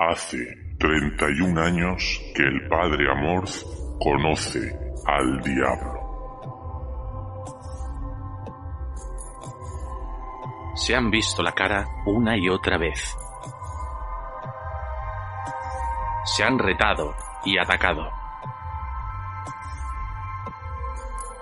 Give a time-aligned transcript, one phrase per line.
[0.00, 3.64] Hace 31 años que el padre Amorth
[3.98, 5.98] conoce al diablo.
[10.76, 13.12] Se han visto la cara una y otra vez.
[16.26, 18.08] Se han retado y atacado.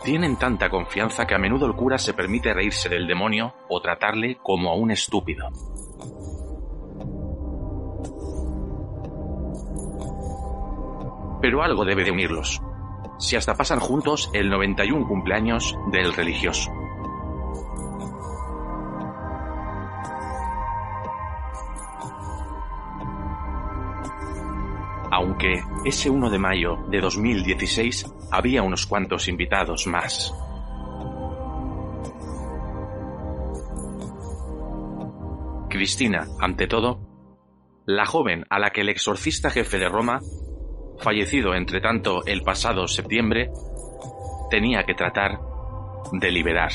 [0.03, 4.39] Tienen tanta confianza que a menudo el cura se permite reírse del demonio o tratarle
[4.43, 5.51] como a un estúpido.
[11.41, 12.61] Pero algo debe de unirlos.
[13.19, 16.71] Si hasta pasan juntos el 91 cumpleaños del religioso.
[25.11, 30.35] Aunque ese 1 de mayo de 2016 había unos cuantos invitados más.
[35.71, 37.01] Cristina, ante todo,
[37.87, 40.21] la joven a la que el exorcista jefe de Roma,
[41.01, 43.51] fallecido entre tanto el pasado septiembre,
[44.51, 45.39] tenía que tratar
[46.13, 46.71] de liberar.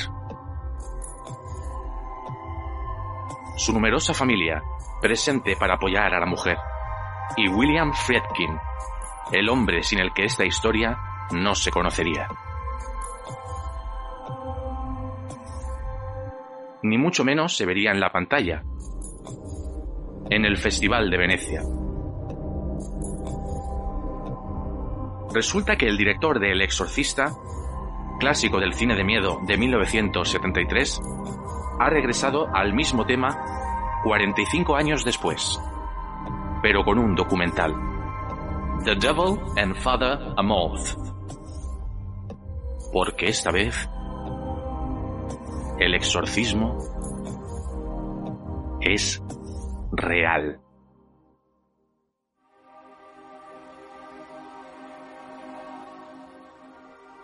[3.57, 4.61] Su numerosa familia,
[5.01, 6.57] presente para apoyar a la mujer,
[7.37, 8.57] y William Friedkin,
[9.31, 10.97] el hombre sin el que esta historia
[11.31, 12.27] no se conocería.
[16.83, 18.63] Ni mucho menos se vería en la pantalla,
[20.29, 21.61] en el Festival de Venecia.
[25.33, 27.33] Resulta que el director de El Exorcista,
[28.19, 31.01] clásico del cine de miedo de 1973,
[31.79, 35.59] ha regresado al mismo tema 45 años después,
[36.61, 37.73] pero con un documental.
[38.83, 40.97] The Devil and Father Amorth.
[42.91, 43.89] Porque esta vez
[45.79, 46.77] el exorcismo
[48.81, 49.23] es
[49.91, 50.59] real.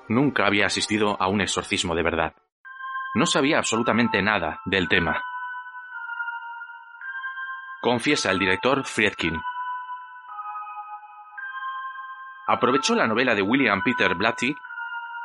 [0.10, 2.34] Nunca había asistido a un exorcismo de verdad.
[3.16, 5.22] No sabía absolutamente nada del tema.
[7.82, 9.40] Confiesa el director Friedkin.
[12.48, 14.56] Aprovechó la novela de William Peter Blatty,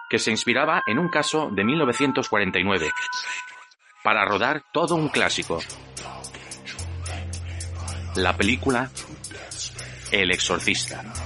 [0.09, 2.91] que se inspiraba en un caso de 1949,
[4.03, 5.61] para rodar todo un clásico.
[8.17, 8.91] La película
[10.11, 11.22] El Exorcista.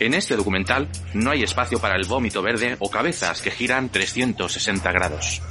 [0.00, 4.92] En este documental no hay espacio para el vómito verde o cabezas que giran 360
[4.92, 5.42] grados.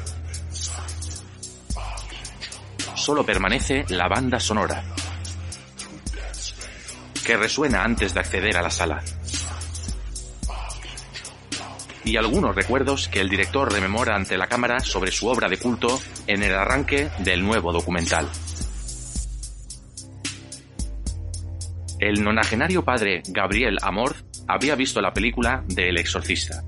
[2.96, 4.84] Solo permanece la banda sonora,
[7.24, 9.04] que resuena antes de acceder a la sala.
[12.04, 16.02] Y algunos recuerdos que el director rememora ante la cámara sobre su obra de culto
[16.26, 18.28] en el arranque del nuevo documental.
[22.00, 24.16] El nonagenario padre Gabriel Amor
[24.50, 26.64] había visto la película de El Exorcista.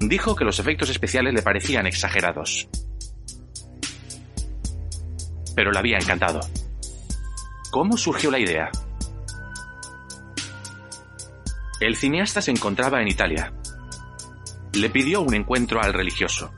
[0.00, 2.68] Dijo que los efectos especiales le parecían exagerados.
[5.54, 6.40] Pero le había encantado.
[7.70, 8.70] ¿Cómo surgió la idea?
[11.80, 13.52] El cineasta se encontraba en Italia.
[14.72, 16.52] Le pidió un encuentro al religioso.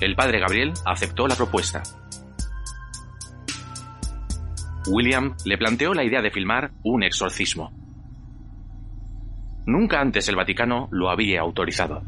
[0.00, 1.82] El padre Gabriel aceptó la propuesta.
[4.90, 7.72] William le planteó la idea de filmar un exorcismo.
[9.66, 12.02] Nunca antes el Vaticano lo había autorizado.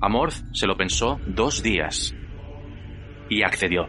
[0.00, 2.14] Amorth se lo pensó dos días
[3.28, 3.88] y accedió.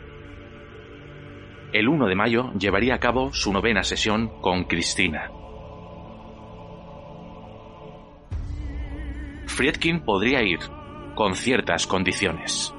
[1.74, 5.30] El 1 de mayo llevaría a cabo su novena sesión con Cristina.
[9.46, 10.60] Friedkin podría ir
[11.16, 12.74] con ciertas condiciones.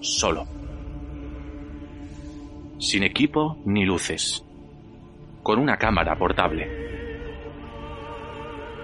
[0.00, 0.46] Solo.
[2.78, 4.44] Sin equipo ni luces.
[5.42, 6.68] Con una cámara portable.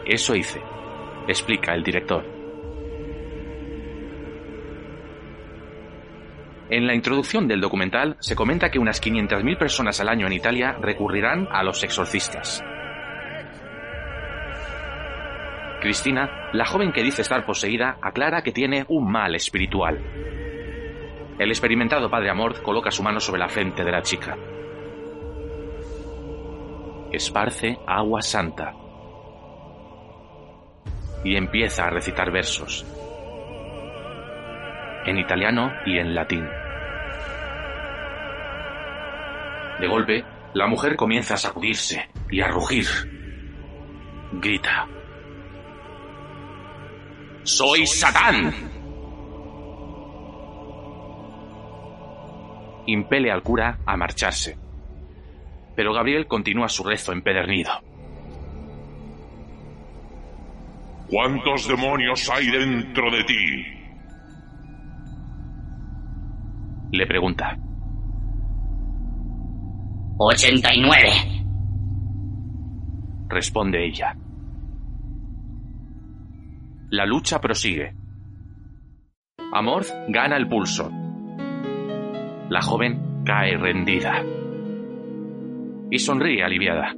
[0.04, 0.60] Eso hice,
[1.28, 2.24] explica el director.
[6.70, 10.72] En la introducción del documental se comenta que unas 500.000 personas al año en Italia
[10.72, 12.64] recurrirán a los exorcistas.
[15.80, 20.00] Cristina, la joven que dice estar poseída, aclara que tiene un mal espiritual.
[21.38, 24.36] El experimentado padre Amor coloca su mano sobre la frente de la chica.
[27.10, 28.72] Esparce agua santa.
[31.24, 32.86] Y empieza a recitar versos.
[35.06, 36.48] En italiano y en latín.
[39.80, 42.86] De golpe, la mujer comienza a sacudirse y a rugir.
[44.34, 44.86] Grita.
[47.42, 48.73] ¡Soy Satán!
[52.86, 54.58] Impele al cura a marcharse.
[55.76, 57.72] Pero Gabriel continúa su rezo empedernido.
[61.10, 63.64] ¿Cuántos demonios hay dentro de ti?
[66.92, 67.56] Le pregunta.
[70.16, 71.10] 89.
[73.28, 74.16] Responde ella.
[76.90, 77.94] La lucha prosigue.
[79.52, 81.03] Amorth gana el pulso.
[82.48, 84.22] La joven cae rendida.
[85.90, 86.92] Y sonríe aliviada.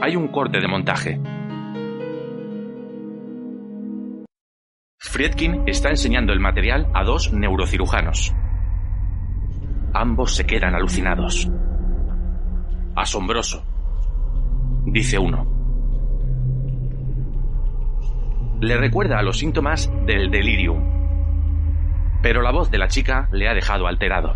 [0.00, 1.20] Hay un corte de montaje.
[4.98, 8.34] Friedkin está enseñando el material a dos neurocirujanos.
[9.92, 11.50] Ambos se quedan alucinados.
[12.94, 13.64] Asombroso,
[14.86, 15.60] dice uno
[18.60, 20.89] le recuerda a los síntomas del delirium.
[22.22, 24.34] Pero la voz de la chica le ha dejado alterado.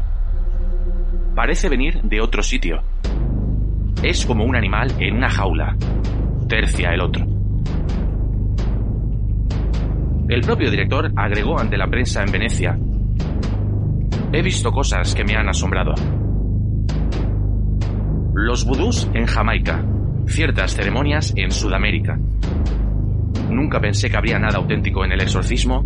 [1.35, 2.83] Parece venir de otro sitio.
[4.03, 5.77] Es como un animal en una jaula.
[6.49, 7.25] Tercia el otro.
[10.29, 12.79] El propio director agregó ante la prensa en Venecia.
[14.33, 15.95] He visto cosas que me han asombrado.
[18.35, 19.85] Los vudús en Jamaica,
[20.27, 22.19] ciertas ceremonias en Sudamérica,
[23.51, 25.85] Nunca pensé que habría nada auténtico en el exorcismo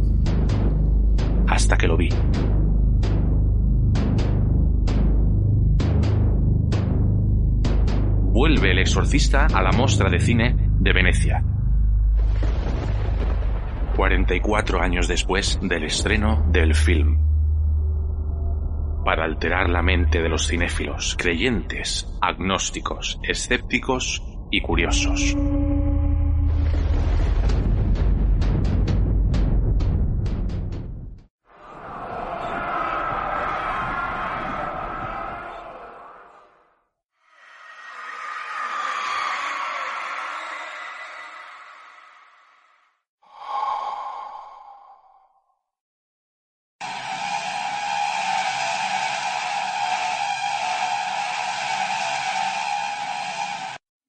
[1.48, 2.08] hasta que lo vi.
[8.30, 11.42] Vuelve el exorcista a la mostra de cine de Venecia.
[13.96, 17.18] 44 años después del estreno del film.
[19.04, 24.22] Para alterar la mente de los cinéfilos, creyentes, agnósticos, escépticos
[24.52, 25.36] y curiosos.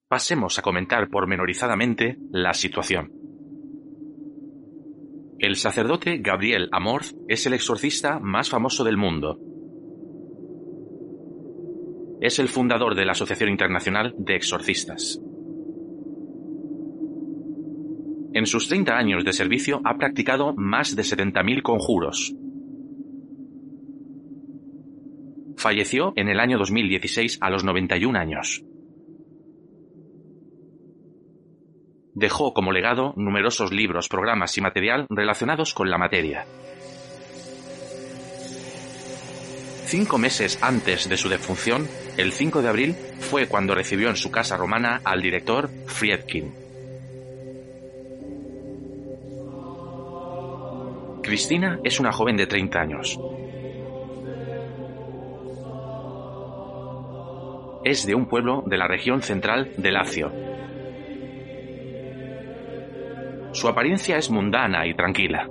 [0.09, 3.11] Pasemos a comentar pormenorizadamente la situación.
[5.37, 9.37] El sacerdote Gabriel Amorth es el exorcista más famoso del mundo.
[12.21, 15.21] Es el fundador de la Asociación Internacional de Exorcistas.
[18.33, 22.33] En sus 30 años de servicio ha practicado más de 70.000 conjuros.
[25.55, 28.65] Falleció en el año 2016 a los 91 años.
[32.19, 36.45] Dejó como legado numerosos libros, programas y material relacionados con la materia.
[39.85, 44.29] Cinco meses antes de su defunción, el 5 de abril, fue cuando recibió en su
[44.29, 46.53] casa romana al director Friedkin.
[51.23, 53.19] Cristina es una joven de 30 años.
[57.83, 60.48] Es de un pueblo de la región central de Lacio,
[63.51, 65.47] su apariencia es mundana y tranquila.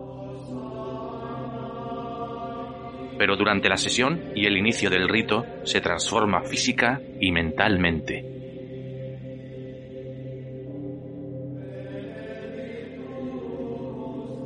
[3.18, 8.24] Pero durante la sesión y el inicio del rito se transforma física y mentalmente.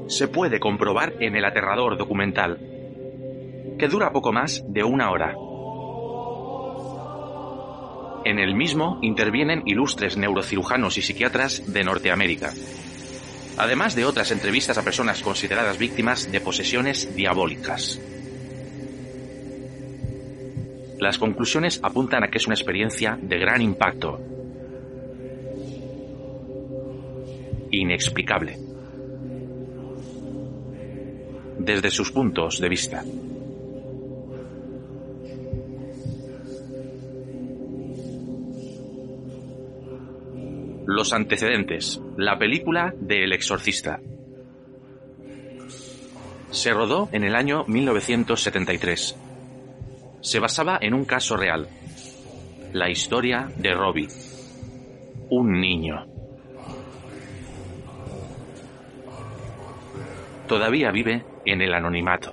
[0.07, 2.59] Se puede comprobar en el aterrador documental,
[3.79, 5.35] que dura poco más de una hora.
[8.25, 12.53] En el mismo intervienen ilustres neurocirujanos y psiquiatras de Norteamérica,
[13.63, 18.01] además de otras entrevistas a personas consideradas víctimas de posesiones diabólicas.
[20.99, 24.21] Las conclusiones apuntan a que es una experiencia de gran impacto,
[27.71, 28.59] inexplicable,
[31.61, 33.05] desde sus puntos de vista.
[41.03, 42.01] Los antecedentes.
[42.17, 43.99] La película de El Exorcista.
[46.53, 49.19] Se rodó en el año 1973.
[50.21, 51.67] Se basaba en un caso real.
[52.73, 54.07] La historia de Robbie.
[55.29, 56.07] Un niño.
[60.47, 62.33] Todavía vive en el anonimato.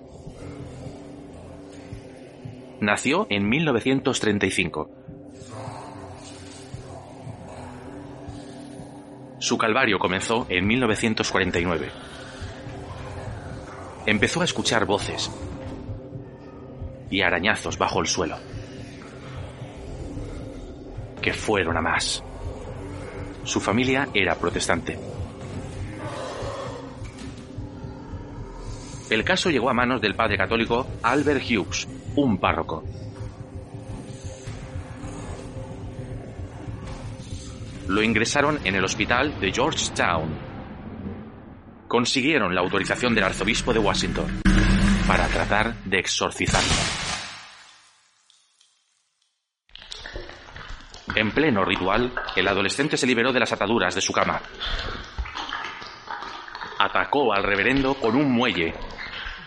[2.82, 4.99] Nació en 1935
[9.50, 11.90] Su calvario comenzó en 1949.
[14.06, 15.32] Empezó a escuchar voces,
[17.10, 18.38] y arañazos bajo el suelo.
[21.20, 22.24] Que fueron a más.
[23.44, 25.00] Su familia era protestante.
[29.10, 32.84] El caso llegó a manos del padre católico Albert Hughes, un párroco.
[37.90, 40.38] Lo ingresaron en el hospital de Georgetown.
[41.88, 44.42] Consiguieron la autorización del arzobispo de Washington
[45.08, 46.70] para tratar de exorcizarlo.
[51.16, 54.40] En pleno ritual, el adolescente se liberó de las ataduras de su cama.
[56.78, 58.76] Atacó al reverendo con un muelle.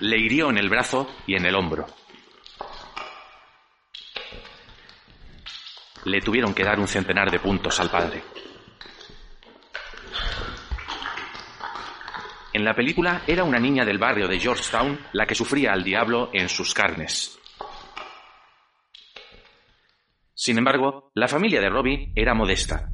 [0.01, 1.87] Le hirió en el brazo y en el hombro.
[6.13, 8.23] Le tuvieron que dar un centenar de puntos al padre.
[12.53, 16.29] En la película era una niña del barrio de Georgetown la que sufría al diablo
[16.35, 17.41] en sus carnes.
[20.35, 22.91] Sin embargo, la familia de Robbie era modesta.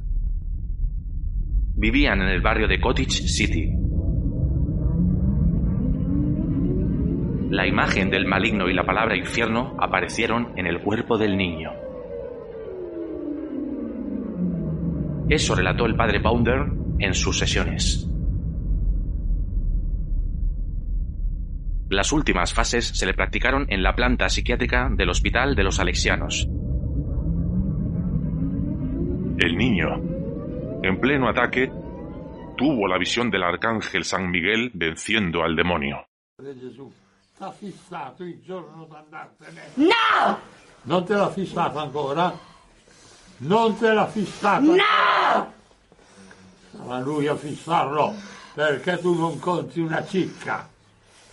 [1.75, 3.69] Vivían en el barrio de Cottage City.
[7.49, 11.88] La imagen del maligno y la palabra infierno aparecieron en el cuerpo del niño.
[15.29, 16.65] Eso relató el padre Pounder
[16.97, 18.09] en sus sesiones.
[21.89, 26.47] Las últimas fases se le practicaron en la planta psiquiátrica del Hospital de los Alexianos.
[29.37, 29.87] El niño,
[30.83, 31.71] en pleno ataque,
[32.57, 36.05] tuvo la visión del arcángel San Miguel venciendo al demonio.
[39.77, 40.37] No!
[40.83, 42.31] Non te l'ha fissato ancora?
[43.41, 44.75] Non te l'ha fissato?
[44.75, 45.53] No!
[46.75, 48.13] Sarà lui a fissarlo,
[48.53, 50.67] perché tu non conti una cicca.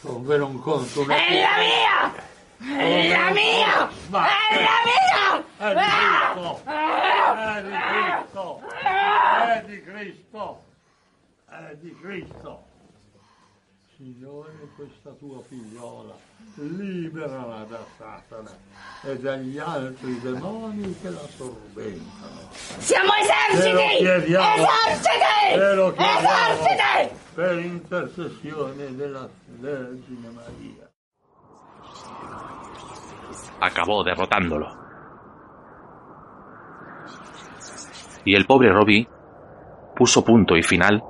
[0.01, 2.13] Come non conto una ¡Es la mía!
[2.61, 3.91] ¡Es la mía!
[4.09, 4.29] Va.
[4.51, 5.45] ¡Es la mía!
[5.59, 5.75] È
[7.63, 8.23] di Cristo!
[8.85, 9.83] È di Cristo!
[9.83, 10.63] È di Cristo!
[11.49, 12.66] È di Cristo!
[13.97, 16.15] Signore, questa tua figliola,
[16.57, 18.51] liberala da Satana
[19.03, 22.41] e dagli altri demoni che la sorventano.
[22.51, 24.05] ¡Siamo eserciti!
[24.05, 24.37] ¡Eserciti!
[25.55, 27.25] ¡Eserciti!
[27.35, 30.91] per intercessione della Vergine Maria.
[33.61, 34.77] Acabó derrotándolo.
[38.25, 39.09] Y el pobre Robbie
[39.95, 41.03] puso punto y final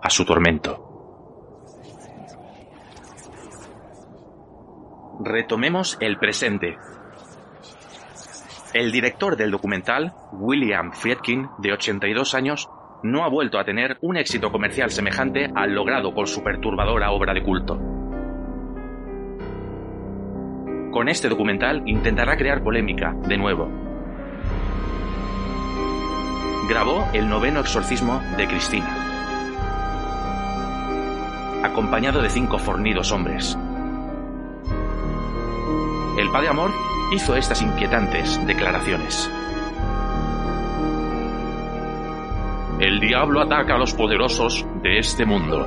[0.00, 0.87] a su tormento.
[5.20, 6.78] Retomemos el presente.
[8.72, 12.68] El director del documental, William Friedkin, de 82 años,
[13.02, 17.34] no ha vuelto a tener un éxito comercial semejante al logrado con su perturbadora obra
[17.34, 17.76] de culto.
[20.92, 23.68] Con este documental intentará crear polémica, de nuevo.
[26.68, 29.08] Grabó el noveno exorcismo de Cristina,
[31.64, 33.58] acompañado de cinco fornidos hombres.
[36.28, 36.70] El padre Amor
[37.10, 39.30] hizo estas inquietantes declaraciones.
[42.78, 45.66] El diablo ataca a los poderosos de este mundo.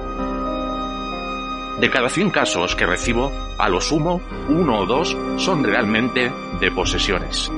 [1.80, 6.70] De cada 100 casos que recibo, a lo sumo, uno o dos son realmente de
[6.70, 7.52] posesiones.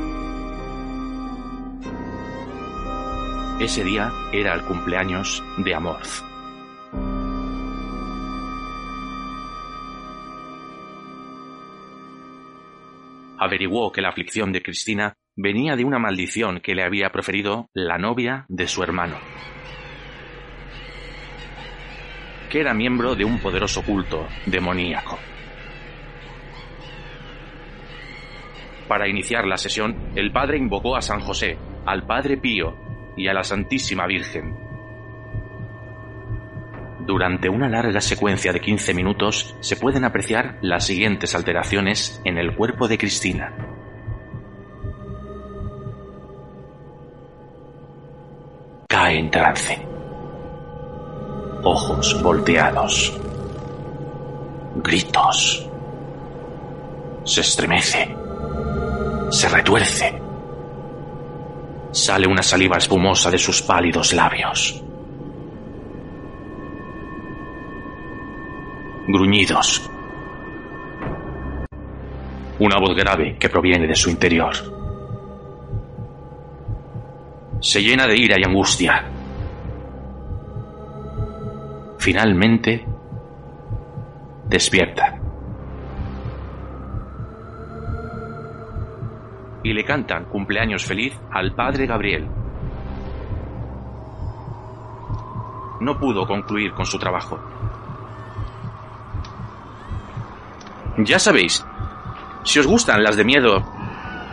[3.59, 6.32] Ese día era el cumpleaños de Amorth.
[13.43, 17.97] Averiguó que la aflicción de Cristina venía de una maldición que le había proferido la
[17.97, 19.17] novia de su hermano,
[22.49, 25.19] que era miembro de un poderoso culto demoníaco.
[28.87, 32.77] Para iniciar la sesión, el padre invocó a San José, al Padre Pío
[33.17, 34.62] y a la Santísima Virgen.
[37.05, 42.55] Durante una larga secuencia de 15 minutos se pueden apreciar las siguientes alteraciones en el
[42.55, 43.53] cuerpo de Cristina.
[48.87, 49.85] Cae en trance.
[51.63, 53.19] Ojos volteados.
[54.77, 55.69] Gritos.
[57.25, 58.15] Se estremece.
[59.29, 60.21] Se retuerce.
[61.91, 64.81] Sale una saliva espumosa de sus pálidos labios.
[69.13, 69.87] Gruñidos.
[72.57, 74.55] Una voz grave que proviene de su interior.
[77.61, 79.05] Se llena de ira y angustia.
[81.99, 82.83] Finalmente,
[84.49, 85.19] despierta.
[89.65, 92.27] y le cantan cumpleaños feliz al padre Gabriel.
[95.79, 97.39] No pudo concluir con su trabajo.
[100.97, 101.65] Ya sabéis,
[102.43, 103.65] si os gustan las de miedo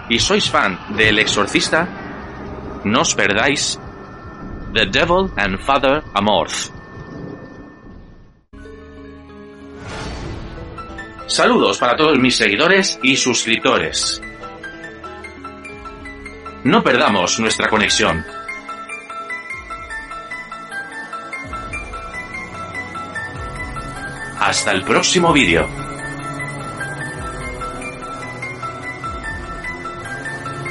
[0.08, 1.88] y sois fan del exorcista,
[2.84, 3.80] no os perdáis
[4.74, 6.70] The Devil and Father Amorth.
[11.26, 14.20] Saludos para todos mis seguidores y suscriptores.
[16.64, 18.22] No perdamos nuestra conexión.
[24.38, 25.79] Hasta el próximo vídeo.